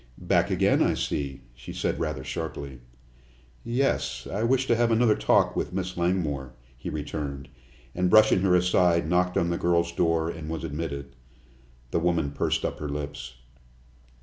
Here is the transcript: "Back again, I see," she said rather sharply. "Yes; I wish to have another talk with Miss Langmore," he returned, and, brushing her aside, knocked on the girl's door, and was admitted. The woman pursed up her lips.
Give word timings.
"Back 0.17 0.49
again, 0.49 0.81
I 0.81 0.95
see," 0.95 1.41
she 1.53 1.71
said 1.71 1.99
rather 1.99 2.23
sharply. 2.23 2.79
"Yes; 3.63 4.25
I 4.25 4.41
wish 4.41 4.65
to 4.65 4.75
have 4.75 4.89
another 4.91 5.13
talk 5.15 5.55
with 5.55 5.73
Miss 5.73 5.95
Langmore," 5.95 6.53
he 6.75 6.89
returned, 6.89 7.49
and, 7.93 8.09
brushing 8.09 8.39
her 8.41 8.55
aside, 8.55 9.07
knocked 9.07 9.37
on 9.37 9.51
the 9.51 9.59
girl's 9.59 9.91
door, 9.91 10.27
and 10.27 10.49
was 10.49 10.63
admitted. 10.63 11.15
The 11.91 11.99
woman 11.99 12.31
pursed 12.31 12.65
up 12.65 12.79
her 12.79 12.89
lips. 12.89 13.35